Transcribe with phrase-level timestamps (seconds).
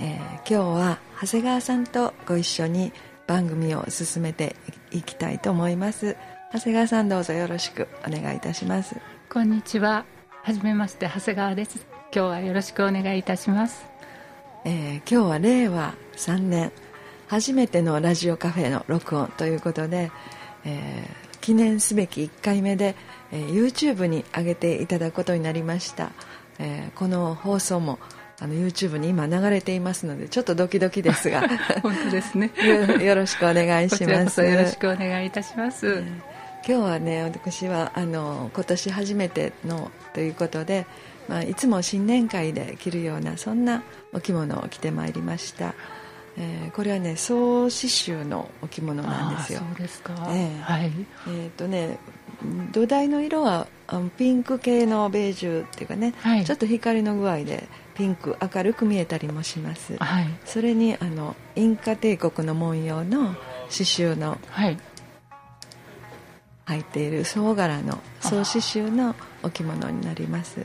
[0.00, 2.92] えー、今日は長谷川さんとご一緒に
[3.26, 4.54] 番組を進めて
[4.90, 6.16] いきたいと思います。
[6.52, 8.96] 長谷川さんどうぞよろしくお願いいたします。
[9.28, 10.04] こんにちは。
[10.42, 11.86] はじめまして長谷川です。
[12.14, 13.84] 今日はよろしくお願いいたします、
[14.64, 16.72] えー、今日は令和3年。
[17.26, 20.10] 初めてのラジオカフェの録音ということで、
[20.64, 22.94] えー、記念すべき1回目で、
[23.30, 26.12] えー、YouTube に上げていただくことになりました、
[26.58, 27.98] えー、この放送も
[28.40, 31.42] あの YouTube に今流れていますのでちょっとドキドキですが。
[31.82, 32.52] 本当ですね。
[33.00, 34.42] よろしくお願いします。
[34.44, 36.04] よろしくお願いいたします、えー、
[36.66, 40.86] 今日はね私はあの今年初めてのということで、
[41.28, 45.74] まあ、いつも新年会で着るようなそんなお着物を着てまいりました。
[46.40, 49.58] えー、これはね総刺繍のお着物なんですよ。
[49.58, 50.92] そうですか、えー、はい。
[51.26, 51.98] えー、とね
[52.70, 53.66] 土台の色は
[54.16, 57.68] ピンク系のベージュっていうかね、はい、ちょっと光の具合で
[57.98, 64.78] ピンク明るく見えたりもします、はい、それにあのインカ帝国の文様の刺繍の、はい、
[66.64, 70.60] 入っている総柄の総刺繍のお着物になります。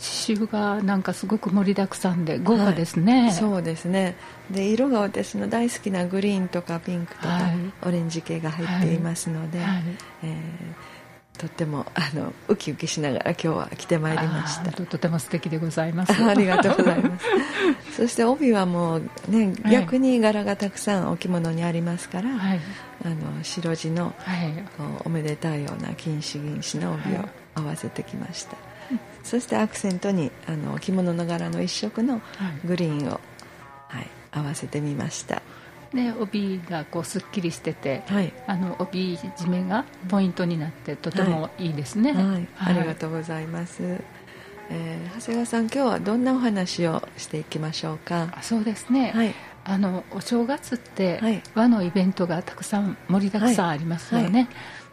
[0.00, 4.16] 刺繍がなんかすごく盛りだくさんで豪華ですね、はい、そうですね。
[4.50, 7.50] で色が私の大好きなグリーンとかピンクとか、
[7.82, 9.82] オレンジ系が入っていますので、はい、
[10.22, 10.32] えー、
[11.40, 14.72] とってもあのウキウキしながら今日は着てまいりました。
[14.72, 16.12] とても素敵でございます。
[16.22, 17.26] ありがとうございます。
[17.96, 22.60] そして帯はもうね逆に柄がたくさんお着物にありますから、はい、
[23.06, 24.52] あの白地の、はい、
[25.06, 28.58] おめでたいような金糸銀糸の帯を合わせてきました、
[29.24, 32.20] そしてアクセントにあの着物の柄の一色の
[32.66, 33.18] グリーンを、
[33.88, 35.40] はい、合わせてみました
[35.94, 41.70] で帯がこうすっきりしてて、はい、あの帯締めがポイントになってとてもい。
[41.70, 43.82] いですね、はい、はい、ありがとうございます、
[44.70, 48.38] えー、長谷川さん今日はどんなお話をしていきましょうか？
[48.42, 49.34] そうですね、はい、
[49.64, 54.48] あのお正月って和のイベントがたくさん盛りだくさんありますよね、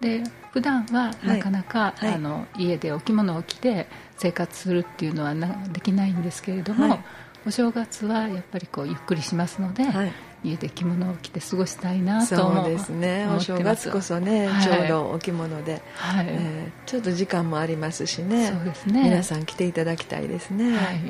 [0.00, 0.22] で
[0.52, 5.34] 普段はなかなか、はい、あの家でお着物を着て生活するっていうのは
[5.72, 7.00] できないんですけれども、はい、
[7.46, 10.12] お正月はやっぱりこうゆっくりしますので、はい、
[10.44, 13.26] 家で着物を着て過ごしたいなと思そうですね。
[13.26, 16.26] お正月こそね、ちょうどお着物で、はい。
[16.28, 18.48] えー、ちょっと時間もありますしね。
[18.48, 19.02] そうですね。
[19.04, 21.00] 皆さん着ていただきたいですね、はい。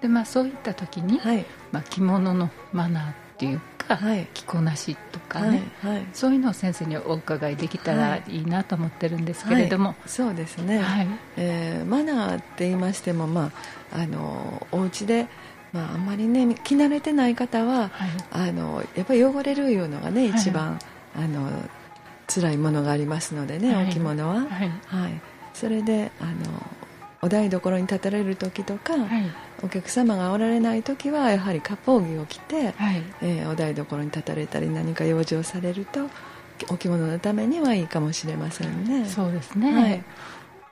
[0.00, 1.44] でまあ、そういった時に、はい。
[1.72, 11.08] まあ、着物のマナーっていうか、はい、着こなしとかね、はいはい、そういうのを先生にお伺いできたらいいなと思ってるんですけれども、はい、そうですね、はい。
[11.36, 13.50] えー、マナーって言いましても、ま
[13.92, 15.26] あ、あのお家で
[15.74, 20.78] まあ、あんまりね着慣れてない方は、はい、あのやっぱり汚れるいうのがね一番、
[21.16, 21.50] あの
[22.28, 25.20] 辛いものがありますのでね、お着物は、はい。
[25.52, 26.32] それであの
[27.22, 28.94] お台所に立たれる時とか、
[29.62, 36.08] お客様がおられない時はやはり割烹着を着て、はい、えー、お台所に立たれたり何か用事をされると
[36.70, 39.06] お着物のためにはいいかもしれませんね。
[39.08, 40.04] そうですね、はい、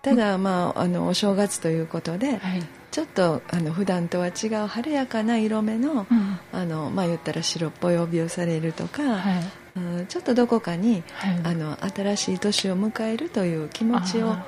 [0.03, 6.07] ただ、まあ、あのお正月ということで、はい、ちょっとあの普段とは違う晴れやかな色目の,、
[6.53, 9.43] あのまあ、言ったら白っぽい帯をされるとか、はい、
[9.77, 14.45] うん、ちょっとどこかに、はい、あの新しい年を迎えるという気持ちをあ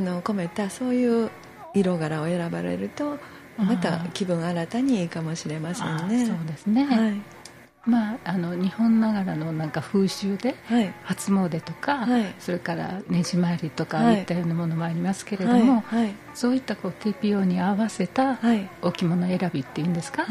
[0.00, 1.30] の込めたそういう
[1.74, 3.18] 色柄を選ばれると
[3.58, 6.26] また気分新たにいいかもしれませんね。
[6.26, 7.43] そうですね、はい
[7.86, 18.38] まあ、あの日本ながらのなんか風習で、はい、初詣とか、はい、それからねじ参りとか、い、ったようなものもありますけれども、はい、そういったこう TPO に合わせた
[18.82, 20.26] お着物選びっていうんですか、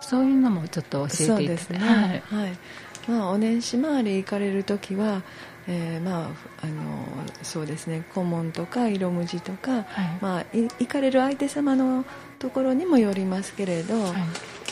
[0.00, 1.78] そういうのもちょっと教えていただき、ね、
[2.26, 2.52] はい。
[3.08, 5.22] まあ、お年始回り行かれる時は
[5.66, 6.28] えー、まあ
[6.62, 7.06] あの
[7.42, 8.04] そうですね。
[8.14, 9.84] 顧問とか色無地とか、はい、
[10.20, 12.04] まあ、行かれる相手様の
[12.38, 14.12] ところにもよりますけれど、はい、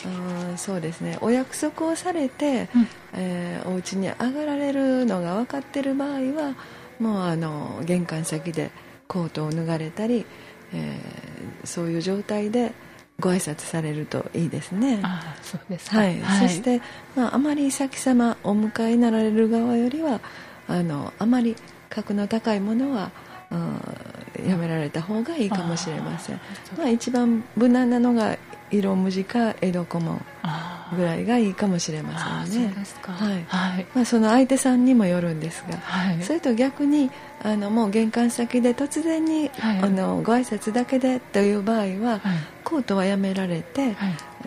[0.05, 1.17] あそうですね。
[1.21, 2.87] お約束をされて、うん。
[3.13, 6.55] えー、お家に上がられるのが分かっている場合は
[6.99, 8.71] もうあの玄関先で
[9.07, 10.25] コートを脱がれたり、
[10.73, 12.73] えー、そういう状態で
[13.19, 14.99] ご挨拶されるといいですね。
[15.03, 16.81] あそうですはい、はい、そして、
[17.15, 20.19] まあ、あまり先様お迎えになられる側よりは
[20.67, 21.55] あのあまり
[21.89, 23.11] 格の高いものは、
[23.51, 23.79] うん、
[24.47, 26.39] やめられた方がいいかもしれません。
[26.77, 28.37] まあ、一番無難なのが
[28.71, 30.21] 色無地か江戸小紋
[30.95, 32.73] ぐらいがいいかもしれませんね。
[33.93, 37.09] まあその相手さんにもよるんですが、はい、それと逆に
[37.43, 42.21] あのもう玄関先で突然に、はい、あのご挨拶だけでという場合は、
[42.63, 43.95] コートはやめられて、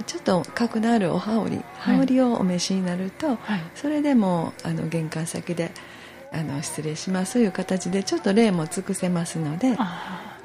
[0.07, 3.39] ちょっと角のあるお羽織、羽織をお召しになると、
[3.75, 5.71] それでもあの玄関先で。
[6.33, 9.77] あの失礼しますという形でちょっと礼も尽くせますので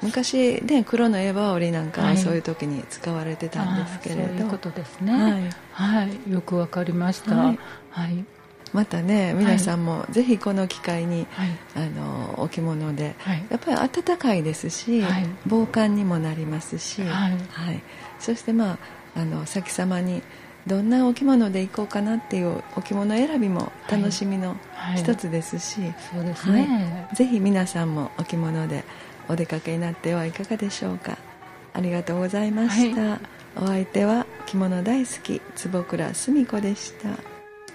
[0.02, 5.12] 昔ね黒のエバ織なんかはそういう時に使われてたんですけれど、はい、そういうことですね。
[5.72, 7.58] はい、はい、よくわかりました、はい、
[7.90, 8.24] はい、
[8.72, 17.82] またね皆さんもぜひこの機会に、はい、あのお着物で、はい、やっぱり暖かいですし、はい、防寒にもなりますし、はい。
[18.18, 18.78] そしてまあ
[19.14, 20.22] あの先様に
[20.66, 24.56] どんなお着物で行こうかなっていうお着物選びも楽しみの
[24.96, 28.84] 一つですし、はいはい、そうですね、ぜひ皆さんもお着物で
[29.28, 31.18] お出かけになってはいかがでしょうか。
[31.74, 33.18] ありがとうございました、
[33.56, 37.31] お相手は着物大好き坪倉澄子でした